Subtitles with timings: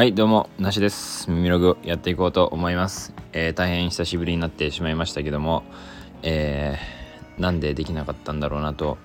[0.00, 1.30] はいどうもなしです。
[1.30, 5.62] 耳ログやっていこうと思います、えー大変久しぶりになってしまいましたけども
[6.22, 8.96] えーなんでできなかったんだろうなと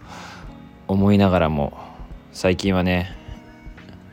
[0.87, 1.77] 思いながらも
[2.31, 3.13] 最近はね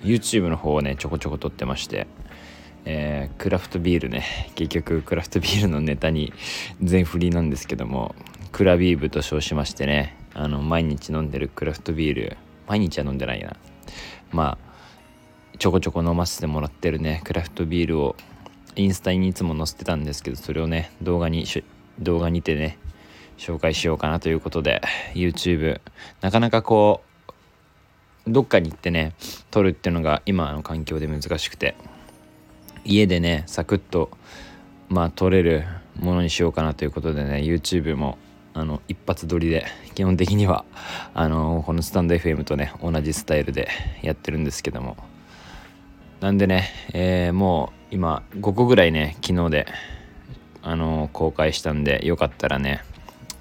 [0.02, 2.08] YouTube の方をねちょこちょこ撮ってまして
[2.84, 6.32] えークラフトビールね結局クラフトビールのネタに
[6.82, 8.16] 全振りなんですけども
[8.50, 12.36] クラビーブと称しましてねあの毎日飲んでるクラフトビール
[12.66, 13.54] 毎日は飲んでないな。
[14.32, 14.71] まあ
[15.62, 18.16] ちょこちょこ飲ませてもらってるねクラフトビールを
[18.74, 21.62] インスタにいつも載せてたんですけどそれをね動画にし
[22.00, 22.78] 動画にてね
[23.38, 24.82] 紹介しようかなということで
[25.14, 25.80] YouTube
[26.20, 27.04] なかなかこ
[28.26, 29.14] うどっかに行ってね
[29.52, 31.76] 撮るっていうのが今の環境で難しくて
[32.84, 34.10] 家でねサクッと
[34.88, 35.62] まあ撮れる
[35.94, 38.18] ものにしようかなということでね YouTube も
[38.52, 40.64] あの一発撮りで基本的には
[41.14, 43.68] あのこのスタンド FM とね同じスタイルで
[44.02, 45.11] やってるんですけども。
[46.22, 49.66] なんでね、えーもう今5個ぐらいね昨日で
[50.62, 52.84] あの公開したんでよかったらね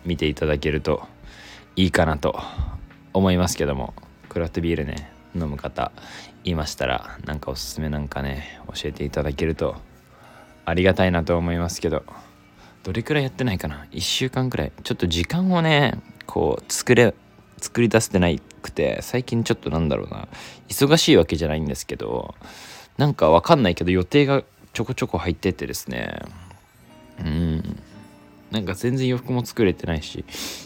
[0.03, 1.07] 見ていただけると
[1.75, 2.39] いいかなと
[3.13, 3.93] 思いますけども
[4.29, 5.91] クラフトビールね飲む方
[6.43, 9.75] いましたらなんかおすすめなんかね教えていただけると
[10.65, 12.03] ありがたいなと思いますけど
[12.81, 14.71] どれくらいやってないかな？1週間くらい。
[14.83, 17.13] ちょっと時間をねこう作れ
[17.61, 20.27] 作り出せてないくて最近ちょっとなんだろうな。
[20.67, 22.35] 忙しいわけじゃないんですけど
[22.97, 26.21] なんかわかんないけど予定がちょこちょこ入っててですね。
[27.19, 27.81] うん。
[28.51, 30.25] なんか全然洋服も作れてないし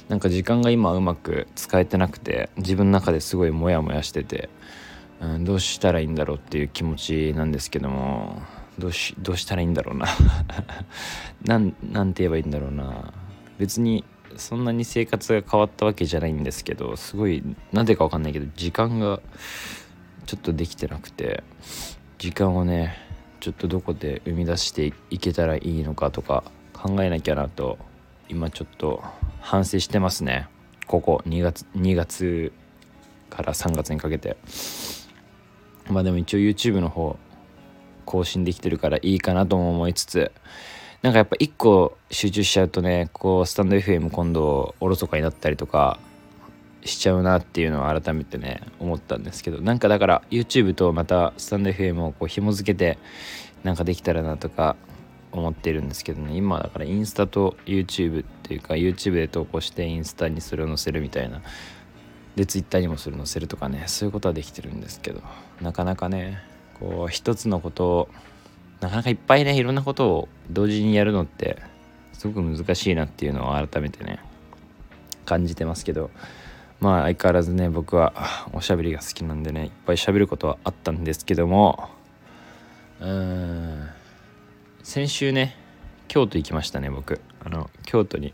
[0.10, 4.50] なんか時間が今うまく使えてなくて自分の中ですごいモヤモヤしてて、
[5.22, 8.42] うん、どうしたらいいんだろうっていう気持ちなんですけども
[8.80, 10.08] どうしどうしたらいいんだろうな。
[11.46, 11.72] なん
[12.14, 13.14] て言えばいいんだろうな。
[13.58, 14.04] 別に
[14.38, 19.20] そんなに生活が変わったわけじゃないんですけどすごいなんでかわかんないけど時間が
[20.26, 21.44] ちょっとできてなくて
[22.18, 22.98] 時間をね
[23.40, 26.44] ちょっとどこで生み出していけたらいいのかとか
[26.74, 27.78] 考えなきゃなと
[28.28, 29.04] 今ちょっと
[29.40, 30.48] 反省してますね。
[30.88, 32.52] ここ2月2月
[33.30, 34.38] から3月にかけて。
[35.90, 37.18] まあでも一応 YouTube の方
[38.06, 40.32] 更新できてるからいいかなとも思いつつ
[41.06, 46.00] なんかやっぱ一個集中しちゃうとねこうスタンド FM 今度おろそかになったりとか
[46.84, 52.98] しちゃうなっていうのを改めてね思ったんですけどなんかだから YouTube とまたスタンド FM をこう紐付けて
[53.64, 54.78] なんかできたらなとか
[55.32, 56.36] 思っているんですけどね。
[56.36, 61.44] 今だからインスタと YouTube っていうか YouTube で投稿してインスタにそれを載せるみたいな
[62.36, 65.22] で Twitter にもそれ載せるとかねそういうことはできてるんですけど
[65.62, 66.40] なかなかね
[66.80, 68.10] こう一つのことを
[68.82, 71.62] なかなかいっぱいねいろんなことを同時にやるのって
[72.14, 74.20] すごく難しいなっていうのを改めてね
[75.26, 76.10] 感じてますけど。
[76.80, 78.14] まあ相変わらずね僕は
[78.54, 81.90] おしゃべりが好きなんでねいっぱいしゃべることはあったんですけども。
[83.00, 83.90] うーん。
[84.84, 85.58] 先週ね
[86.08, 87.22] 京都行きましたね僕。
[87.44, 88.34] あの京都に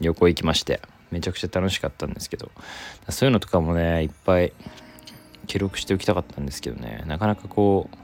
[0.00, 0.80] 旅行行きまして
[1.10, 2.50] めちゃくちゃ楽しかったんですけど。
[3.08, 4.52] そういうのとかもねいっぱい
[5.46, 7.96] 記録しておきたかったんですけどねなかなかこう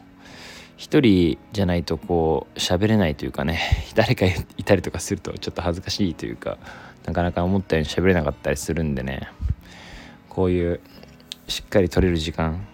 [0.76, 3.58] 一人じゃないとこう喋れないというかね
[3.94, 6.58] 誰かいたりとかするとちょっと恥ずかしいというか
[7.06, 9.28] なかなか思ったように喋れなかったりするんでね。
[10.28, 10.80] こういう
[11.48, 12.66] しっかり取れる時間。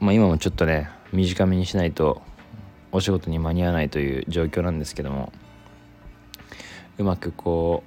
[0.00, 2.22] まあ今もちょっとね短めにしないと
[2.90, 5.32] お仕事に間に合わないという状況なんですけども。
[6.98, 7.82] うまくこ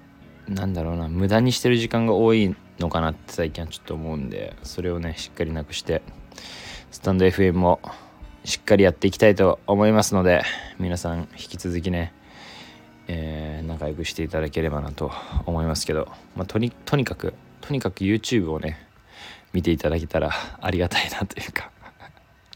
[0.49, 6.01] うなんだろうな無駄にしてる時間が多いのかなって最近はちょっと思うんでそれをねしっかりなくして
[6.91, 7.79] スタンド FM も
[8.45, 10.43] しっかりやっていきたいと思いますので
[10.77, 12.13] 皆さん引き続きね、
[13.07, 15.11] えー仲良くしていただければなと
[15.47, 18.77] 思いますけど、まあ、とにとにかくとにかく YouTube をね
[19.51, 20.29] 見ていただけたら
[20.61, 21.71] ありがたいなというか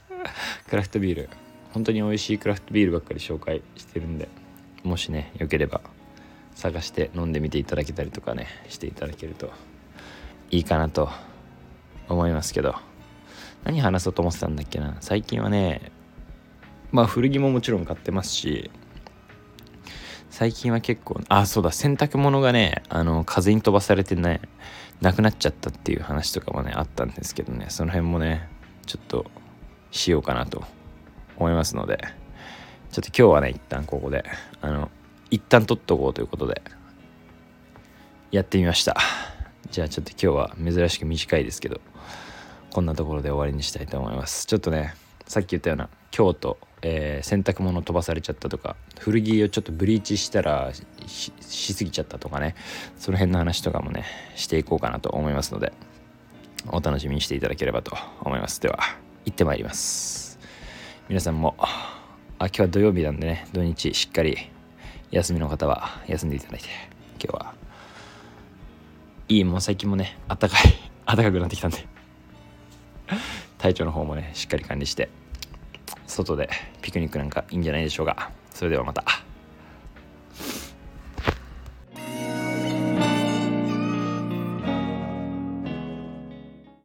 [0.70, 1.30] クラフトビール
[1.74, 4.28] 本当に美味しいクラフトビールばっかり紹介してるんで
[4.84, 5.82] もしねよければ
[6.54, 9.52] 探して飲んでみていただけたりとかねしていただけると
[10.52, 11.10] いいかなと
[12.08, 12.76] 思いますけど
[13.64, 14.98] 何話そうと思ってたんだっけな。
[15.00, 15.92] 最近はね
[16.92, 18.72] まあ古着ももちろん買ってますし
[20.30, 24.42] 最近は結構あそうだ洗濯物がねあの風に飛ばされてね
[25.02, 27.68] なくなっちゃったっていう話とかもねあったんですけどね。
[27.70, 28.50] その辺もね
[28.86, 29.26] ちょっと
[29.92, 30.64] しようかなと
[31.38, 32.00] 思いますので。
[32.92, 34.26] ちょっと今日はね一旦ここで
[34.62, 34.90] あの
[35.30, 36.64] 一旦撮っとこうということで
[38.32, 38.98] やってみました。
[39.70, 41.82] じゃあちょっと今日は珍しく短いですけど。
[42.72, 44.46] こんなところで終わりにしたいと思います。
[44.46, 44.94] ちょっとね
[45.26, 50.72] さっき言ったような京都、えー洗濯物飛ばされちゃったとか古着をちょっとブリーチしたら
[51.06, 51.34] し
[51.74, 52.56] すぎちゃったとかね
[52.98, 54.06] その辺の話とかもね
[54.36, 55.74] していこうかなと思いますので
[56.68, 58.62] お楽しみにしていただければと思います。
[58.62, 58.80] では
[59.26, 60.40] 行ってまいります。
[61.08, 62.00] 皆さんもあ
[62.40, 64.38] 今日は土曜日なんでね土日しっかり
[65.12, 66.68] 休みの方は休んでいただいて
[67.22, 67.54] 今日は
[69.28, 70.62] いいもう最近もねあったかい
[71.06, 71.86] 暖かくなってきたんで
[73.60, 75.10] 体調の方もねしっかり管理して
[76.08, 76.50] 外で
[76.82, 79.29] ピクニックなんかいいんじゃないでしょうかそれではまた。